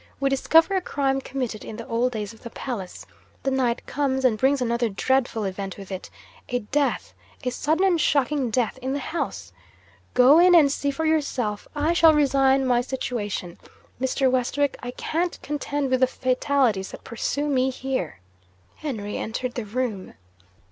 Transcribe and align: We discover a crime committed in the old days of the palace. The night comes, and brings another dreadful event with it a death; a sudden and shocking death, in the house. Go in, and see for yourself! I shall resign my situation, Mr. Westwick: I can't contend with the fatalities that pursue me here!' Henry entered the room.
We 0.19 0.29
discover 0.31 0.75
a 0.75 0.81
crime 0.81 1.21
committed 1.21 1.63
in 1.63 1.75
the 1.77 1.85
old 1.87 2.13
days 2.13 2.33
of 2.33 2.41
the 2.41 2.49
palace. 2.49 3.05
The 3.43 3.51
night 3.51 3.85
comes, 3.85 4.25
and 4.25 4.35
brings 4.35 4.59
another 4.59 4.89
dreadful 4.89 5.43
event 5.43 5.77
with 5.77 5.91
it 5.91 6.09
a 6.49 6.57
death; 6.57 7.13
a 7.43 7.51
sudden 7.51 7.85
and 7.85 8.01
shocking 8.01 8.49
death, 8.49 8.79
in 8.81 8.93
the 8.93 8.97
house. 9.13 9.53
Go 10.15 10.39
in, 10.39 10.55
and 10.55 10.71
see 10.71 10.89
for 10.89 11.05
yourself! 11.05 11.67
I 11.75 11.93
shall 11.93 12.15
resign 12.15 12.65
my 12.65 12.81
situation, 12.81 13.59
Mr. 14.01 14.27
Westwick: 14.27 14.75
I 14.81 14.89
can't 14.89 15.37
contend 15.43 15.91
with 15.91 15.99
the 15.99 16.07
fatalities 16.07 16.89
that 16.89 17.03
pursue 17.03 17.45
me 17.47 17.69
here!' 17.69 18.21
Henry 18.77 19.19
entered 19.19 19.53
the 19.53 19.65
room. 19.65 20.15